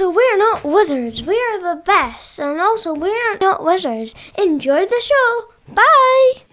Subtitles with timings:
[0.00, 1.24] And we're not wizards.
[1.24, 2.38] We are the best.
[2.38, 4.14] And also, we're not wizards.
[4.36, 5.48] Enjoy the show.
[5.74, 6.44] Bye.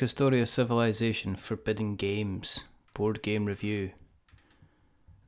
[0.00, 2.64] Mosaic Historia Civilization Forbidden Games
[2.94, 3.90] Board Game Review.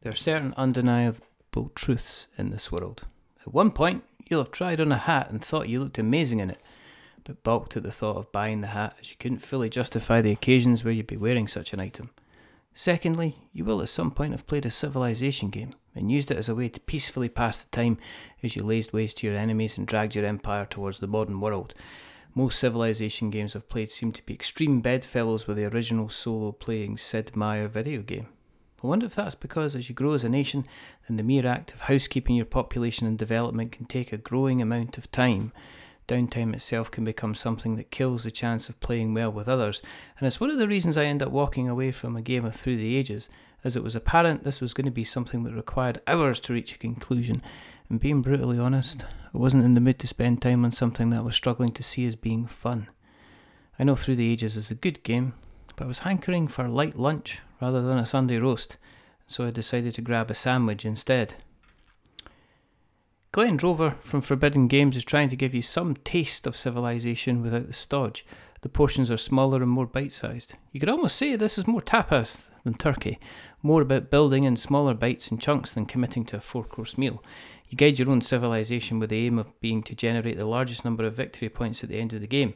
[0.01, 3.03] There are certain undeniable truths in this world.
[3.43, 6.49] At one point, you'll have tried on a hat and thought you looked amazing in
[6.49, 6.59] it,
[7.23, 10.33] but balked at the thought of buying the hat as you couldn't fully justify the
[10.33, 12.09] occasions where you'd be wearing such an item.
[12.73, 16.49] Secondly, you will at some point have played a civilization game and used it as
[16.49, 17.99] a way to peacefully pass the time
[18.43, 21.75] as you laid waste to your enemies and dragged your empire towards the modern world.
[22.35, 26.97] Most Civilization games I've played seem to be extreme bedfellows with the original solo playing
[26.97, 28.27] Sid Meier video game.
[28.83, 30.65] I wonder if that's because as you grow as a nation,
[31.07, 34.97] then the mere act of housekeeping your population and development can take a growing amount
[34.97, 35.53] of time.
[36.09, 39.83] Downtime itself can become something that kills the chance of playing well with others,
[40.19, 42.57] and it's one of the reasons I end up walking away from a game of
[42.57, 43.29] Through the Ages,
[43.63, 46.75] as it was apparent this was going to be something that required hours to reach
[46.75, 47.43] a conclusion,
[47.91, 51.19] and being brutally honest, I wasn't in the mood to spend time on something that
[51.19, 52.89] I was struggling to see as being fun.
[53.79, 55.35] I know Through the Ages is a good game,
[55.75, 58.77] but I was hankering for a light lunch rather than a Sunday roast,
[59.27, 61.35] so I decided to grab a sandwich instead.
[63.33, 67.67] Glenn Drover from Forbidden Games is trying to give you some taste of civilization without
[67.67, 68.27] the stodge.
[68.61, 70.55] The portions are smaller and more bite sized.
[70.71, 73.19] You could almost say this is more tapas than turkey,
[73.63, 77.25] more about building in smaller bites and chunks than committing to a four course meal.
[77.73, 81.05] You guide your own civilization with the aim of being to generate the largest number
[81.07, 82.53] of victory points at the end of the game.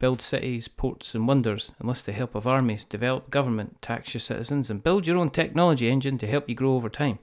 [0.00, 4.68] Build cities, ports, and wonders, enlist the help of armies, develop government, tax your citizens,
[4.68, 7.20] and build your own technology engine to help you grow over time.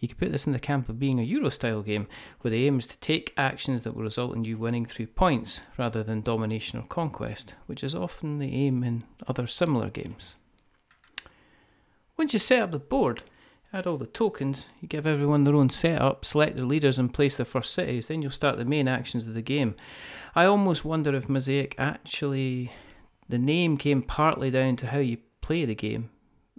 [0.00, 2.08] You could put this in the camp of being a Euro style game,
[2.40, 5.60] where the aim is to take actions that will result in you winning through points
[5.78, 10.34] rather than domination or conquest, which is often the aim in other similar games.
[12.16, 13.22] Once you set up the board,
[13.72, 17.36] add all the tokens, you give everyone their own setup, select their leaders, and place
[17.36, 19.74] their first cities, then you'll start the main actions of the game.
[20.34, 22.70] I almost wonder if Mosaic actually.
[23.28, 26.10] The name came partly down to how you play the game,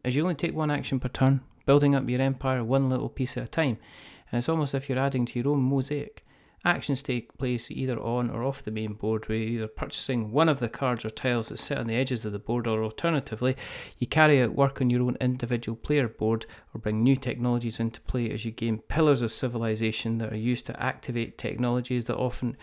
[0.03, 3.37] as you only take one action per turn, building up your empire one little piece
[3.37, 3.77] at a time,
[4.31, 6.22] and it's almost as if you're adding to your own mosaic.
[6.65, 10.47] Actions take place either on or off the main board, where you're either purchasing one
[10.47, 13.57] of the cards or tiles that sit on the edges of the board, or alternatively,
[13.97, 17.99] you carry out work on your own individual player board or bring new technologies into
[18.01, 22.55] play as you gain pillars of civilization that are used to activate technologies that often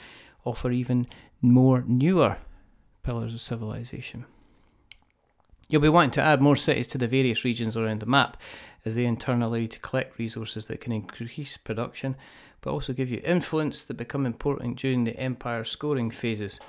[0.44, 1.06] offer even
[1.42, 2.38] more newer
[3.02, 4.24] pillars of civilization.
[5.70, 8.36] You'll be wanting to add more cities to the various regions around the map,
[8.84, 12.16] as they in turn allow you to collect resources that can increase production
[12.60, 16.60] but also give you influence that become important during the empire scoring phases.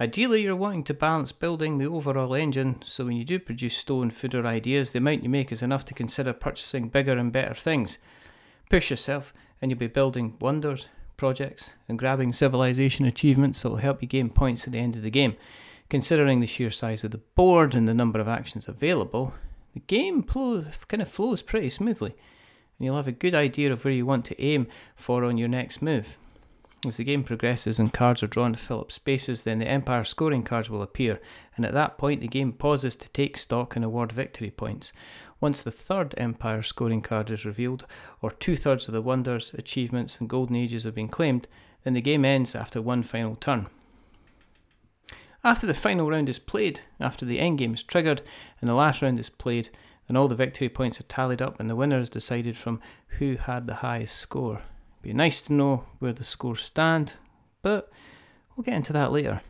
[0.00, 4.10] Ideally, you're wanting to balance building the overall engine, so when you do produce stone,
[4.10, 7.54] food, or ideas, the amount you make is enough to consider purchasing bigger and better
[7.54, 7.98] things.
[8.70, 9.32] Push yourself,
[9.62, 14.30] and you'll be building wonders, projects, and grabbing civilization achievements that will help you gain
[14.30, 15.36] points at the end of the game.
[15.94, 19.32] Considering the sheer size of the board and the number of actions available,
[19.74, 23.84] the game flow, kind of flows pretty smoothly and you'll have a good idea of
[23.84, 24.66] where you want to aim
[24.96, 26.18] for on your next move.
[26.84, 30.02] As the game progresses and cards are drawn to fill up spaces, then the Empire
[30.02, 31.20] scoring cards will appear,
[31.54, 34.92] and at that point the game pauses to take stock and award victory points.
[35.40, 37.86] Once the third Empire scoring card is revealed,
[38.20, 41.46] or two thirds of the wonders, achievements, and golden ages have been claimed,
[41.84, 43.68] then the game ends after one final turn.
[45.44, 48.22] After the final round is played, after the endgame is triggered,
[48.60, 49.68] and the last round is played,
[50.08, 52.80] and all the victory points are tallied up and the winner is decided from
[53.18, 54.62] who had the highest score.
[55.02, 57.14] Be nice to know where the scores stand,
[57.62, 57.90] but
[58.56, 59.42] we'll get into that later.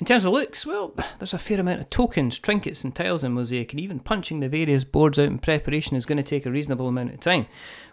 [0.00, 3.32] In terms of looks, well, there's a fair amount of tokens, trinkets, and tiles in
[3.32, 6.50] Mosaic, and even punching the various boards out in preparation is going to take a
[6.50, 7.46] reasonable amount of time.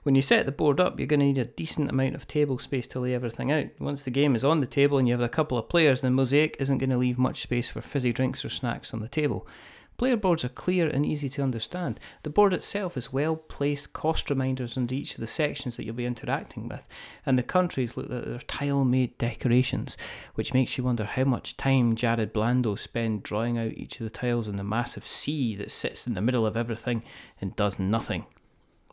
[0.04, 2.59] When you set the board up, you're going to need a decent amount of table
[2.59, 3.65] space to lay everything out.
[3.77, 6.13] Once the game is on the table and you have a couple of players, then
[6.13, 9.45] Mosaic isn't going to leave much space for fizzy drinks or snacks on the table.
[9.97, 11.99] Player boards are clear and easy to understand.
[12.21, 15.95] The board itself is well placed cost reminders under each of the sections that you'll
[15.95, 16.88] be interacting with,
[17.25, 19.97] and the countries look like they're tile made decorations,
[20.35, 24.11] which makes you wonder how much time Jared Blando spent drawing out each of the
[24.11, 27.03] tiles in the massive sea that sits in the middle of everything
[27.41, 28.27] and does nothing.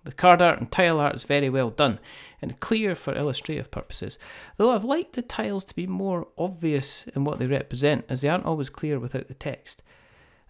[0.05, 1.99] The card art and tile art is very well done
[2.41, 4.19] and clear for illustrative purposes,
[4.57, 8.29] though I've liked the tiles to be more obvious in what they represent, as they
[8.29, 9.83] aren't always clear without the text.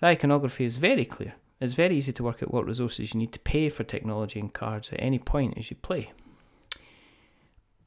[0.04, 1.32] The iconography is very clear.
[1.62, 4.52] It's very easy to work out what resources you need to pay for technology and
[4.52, 6.12] cards at any point as you play.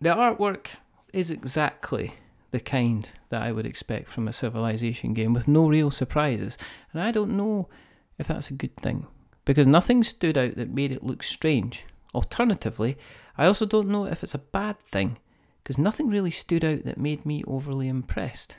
[0.01, 0.77] The artwork
[1.13, 2.15] is exactly
[2.49, 6.57] the kind that I would expect from a civilization game with no real surprises,
[6.91, 7.69] and I don't know
[8.17, 9.05] if that's a good thing
[9.45, 11.85] because nothing stood out that made it look strange.
[12.15, 12.97] Alternatively,
[13.37, 15.19] I also don't know if it's a bad thing
[15.63, 18.57] because nothing really stood out that made me overly impressed.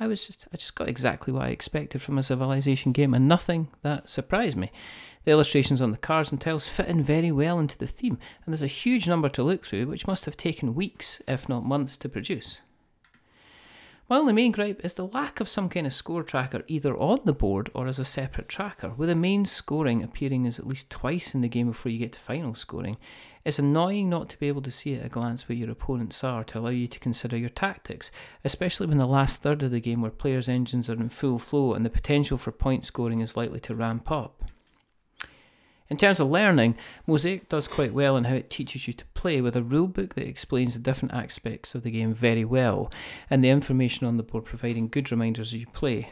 [0.00, 3.28] I was just I just got exactly what I expected from a civilization game and
[3.28, 4.72] nothing that surprised me.
[5.24, 8.52] The illustrations on the cards and tiles fit in very well into the theme, and
[8.52, 11.98] there's a huge number to look through which must have taken weeks, if not months,
[11.98, 12.62] to produce.
[14.08, 17.20] My only main gripe is the lack of some kind of score tracker either on
[17.26, 20.90] the board or as a separate tracker, with the main scoring appearing as at least
[20.90, 22.96] twice in the game before you get to final scoring.
[23.44, 26.44] It's annoying not to be able to see at a glance where your opponents are
[26.44, 28.10] to allow you to consider your tactics,
[28.44, 31.72] especially when the last third of the game where players' engines are in full flow
[31.72, 34.44] and the potential for point scoring is likely to ramp up.
[35.88, 36.76] In terms of learning,
[37.06, 40.28] Mosaic does quite well in how it teaches you to play with a rulebook that
[40.28, 42.92] explains the different aspects of the game very well,
[43.28, 46.08] and the information on the board providing good reminders as you play.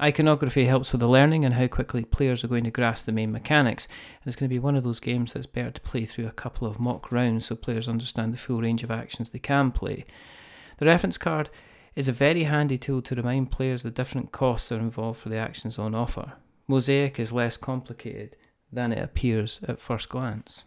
[0.00, 3.30] Iconography helps with the learning and how quickly players are going to grasp the main
[3.30, 6.26] mechanics, and it's going to be one of those games that's better to play through
[6.26, 9.70] a couple of mock rounds so players understand the full range of actions they can
[9.70, 10.06] play.
[10.78, 11.50] The reference card
[11.94, 15.28] is a very handy tool to remind players the different costs that are involved for
[15.28, 16.32] the actions on offer.
[16.66, 18.36] Mosaic is less complicated
[18.72, 20.64] than it appears at first glance.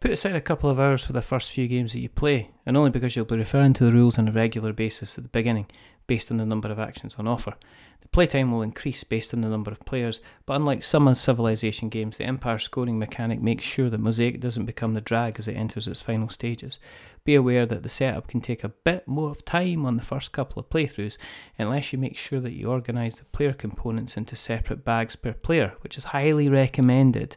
[0.00, 2.76] Put aside a couple of hours for the first few games that you play, and
[2.76, 5.66] only because you'll be referring to the rules on a regular basis at the beginning,
[6.06, 7.54] based on the number of actions on offer.
[8.00, 12.18] The playtime will increase based on the number of players, but unlike some Civilization games,
[12.18, 15.88] the Empire scoring mechanic makes sure that Mosaic doesn't become the drag as it enters
[15.88, 16.78] its final stages.
[17.24, 20.32] Be aware that the setup can take a bit more of time on the first
[20.32, 21.16] couple of playthroughs,
[21.58, 25.74] unless you make sure that you organise the player components into separate bags per player,
[25.80, 27.36] which is highly recommended.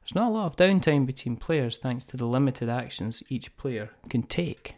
[0.00, 3.90] There's not a lot of downtime between players thanks to the limited actions each player
[4.08, 4.76] can take.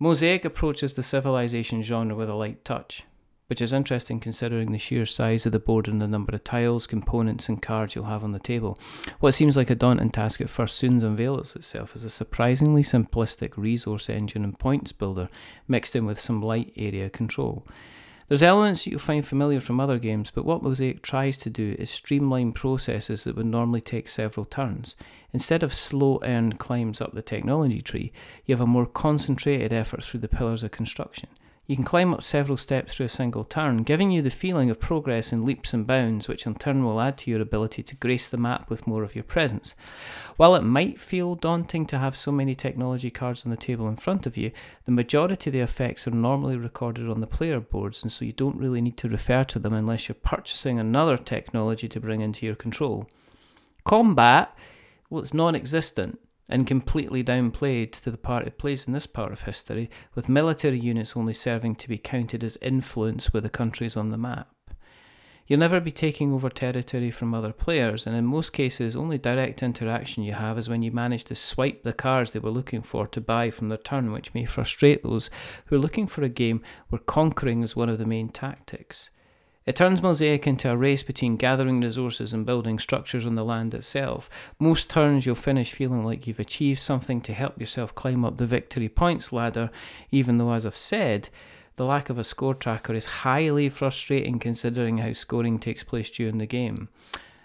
[0.00, 3.02] Mosaic approaches the civilization genre with a light touch,
[3.48, 6.86] which is interesting considering the sheer size of the board and the number of tiles,
[6.86, 8.78] components, and cards you'll have on the table.
[9.18, 13.56] What seems like a daunting task at first soon unveils itself as a surprisingly simplistic
[13.56, 15.28] resource engine and points builder
[15.66, 17.66] mixed in with some light area control.
[18.28, 21.88] There's elements you'll find familiar from other games, but what Mosaic tries to do is
[21.88, 24.96] streamline processes that would normally take several turns.
[25.32, 28.12] Instead of slow earned climbs up the technology tree,
[28.44, 31.30] you have a more concentrated effort through the pillars of construction.
[31.68, 34.80] You can climb up several steps through a single turn, giving you the feeling of
[34.80, 38.26] progress in leaps and bounds, which in turn will add to your ability to grace
[38.26, 39.74] the map with more of your presence.
[40.38, 43.96] While it might feel daunting to have so many technology cards on the table in
[43.96, 44.50] front of you,
[44.86, 48.32] the majority of the effects are normally recorded on the player boards, and so you
[48.32, 52.46] don't really need to refer to them unless you're purchasing another technology to bring into
[52.46, 53.10] your control.
[53.84, 54.56] Combat,
[55.10, 56.18] well, it's non existent
[56.48, 60.78] and completely downplayed to the part it plays in this part of history, with military
[60.78, 64.48] units only serving to be counted as influence with the countries on the map.
[65.48, 69.62] You'll never be taking over territory from other players, and in most cases, only direct
[69.62, 73.06] interaction you have is when you manage to swipe the cards they were looking for
[73.06, 75.30] to buy from their turn, which may frustrate those
[75.66, 79.10] who are looking for a game where conquering is one of the main tactics.
[79.68, 83.74] It turns Mosaic into a race between gathering resources and building structures on the land
[83.74, 84.30] itself.
[84.58, 88.46] Most turns you'll finish feeling like you've achieved something to help yourself climb up the
[88.46, 89.68] victory points ladder,
[90.10, 91.28] even though, as I've said,
[91.76, 96.38] the lack of a score tracker is highly frustrating considering how scoring takes place during
[96.38, 96.88] the game.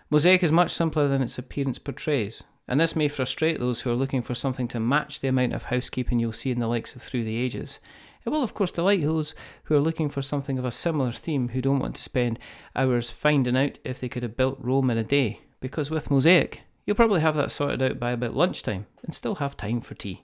[0.09, 3.95] Mosaic is much simpler than its appearance portrays, and this may frustrate those who are
[3.95, 7.01] looking for something to match the amount of housekeeping you'll see in the likes of
[7.01, 7.81] Through the Ages.
[8.25, 11.49] It will, of course, delight those who are looking for something of a similar theme
[11.49, 12.39] who don't want to spend
[12.75, 16.61] hours finding out if they could have built Rome in a day, because with Mosaic,
[16.85, 20.21] you'll probably have that sorted out by about lunchtime and still have time for tea.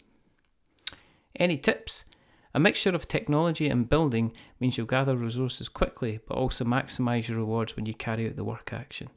[1.35, 2.05] Any tips?
[2.53, 7.37] A mixture of technology and building means you'll gather resources quickly, but also maximise your
[7.37, 9.09] rewards when you carry out the work action.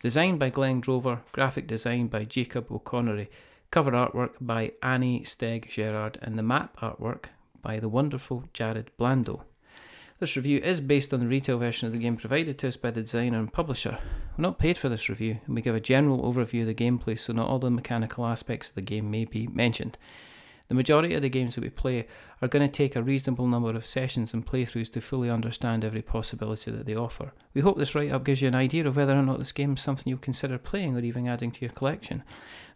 [0.00, 3.30] Designed by Glenn Drover, graphic design by Jacob O'Connery,
[3.70, 7.26] cover artwork by Annie Stegg Gerard, and the map artwork
[7.62, 9.42] by the wonderful Jared Blando.
[10.20, 12.90] This review is based on the retail version of the game provided to us by
[12.90, 13.98] the designer and publisher.
[14.36, 17.18] We're not paid for this review, and we give a general overview of the gameplay
[17.18, 19.96] so not all the mechanical aspects of the game may be mentioned.
[20.68, 22.06] The majority of the games that we play
[22.42, 26.02] are going to take a reasonable number of sessions and playthroughs to fully understand every
[26.02, 27.32] possibility that they offer.
[27.54, 29.72] We hope this write up gives you an idea of whether or not this game
[29.72, 32.22] is something you'll consider playing or even adding to your collection.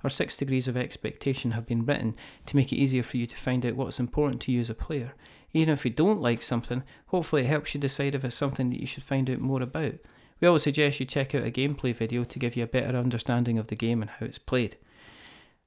[0.03, 3.37] Our six degrees of expectation have been written to make it easier for you to
[3.37, 5.13] find out what's important to you as a player.
[5.53, 8.81] Even if you don't like something, hopefully it helps you decide if it's something that
[8.81, 9.97] you should find out more about.
[10.41, 13.59] We always suggest you check out a gameplay video to give you a better understanding
[13.59, 14.77] of the game and how it's played.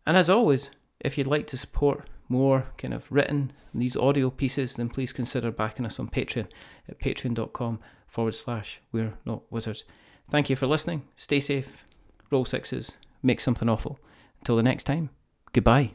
[0.07, 4.75] And as always, if you'd like to support more kind of written these audio pieces,
[4.75, 6.47] then please consider backing us on Patreon
[6.87, 9.83] at patreon.com forward slash we're not wizards.
[10.29, 11.03] Thank you for listening.
[11.15, 11.85] Stay safe.
[12.31, 12.93] Roll sixes.
[13.21, 13.99] Make something awful.
[14.39, 15.09] Until the next time,
[15.53, 15.91] goodbye.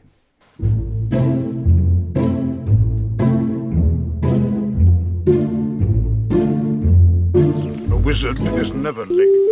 [7.89, 9.51] A wizard is never late.